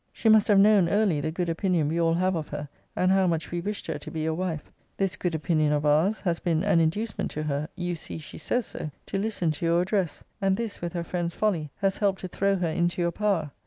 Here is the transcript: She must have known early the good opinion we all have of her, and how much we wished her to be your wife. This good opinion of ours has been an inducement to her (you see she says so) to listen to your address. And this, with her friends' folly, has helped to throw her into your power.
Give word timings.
She 0.11 0.29
must 0.29 0.47
have 0.47 0.57
known 0.57 0.89
early 0.89 1.21
the 1.21 1.29
good 1.31 1.47
opinion 1.47 1.87
we 1.87 2.01
all 2.01 2.15
have 2.15 2.33
of 2.35 2.47
her, 2.47 2.69
and 2.95 3.11
how 3.11 3.27
much 3.27 3.51
we 3.51 3.61
wished 3.61 3.85
her 3.85 3.99
to 3.99 4.09
be 4.09 4.21
your 4.21 4.33
wife. 4.33 4.71
This 4.97 5.15
good 5.15 5.35
opinion 5.35 5.71
of 5.73 5.85
ours 5.85 6.21
has 6.21 6.39
been 6.39 6.63
an 6.63 6.79
inducement 6.79 7.29
to 7.29 7.43
her 7.43 7.69
(you 7.75 7.95
see 7.95 8.17
she 8.17 8.39
says 8.39 8.65
so) 8.65 8.89
to 9.05 9.19
listen 9.19 9.51
to 9.51 9.65
your 9.67 9.83
address. 9.83 10.23
And 10.41 10.57
this, 10.57 10.81
with 10.81 10.93
her 10.93 11.03
friends' 11.03 11.35
folly, 11.35 11.69
has 11.81 11.97
helped 11.99 12.21
to 12.21 12.27
throw 12.27 12.55
her 12.55 12.67
into 12.67 12.99
your 12.99 13.11
power. 13.11 13.51